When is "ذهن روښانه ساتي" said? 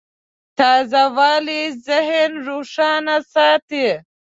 1.87-3.87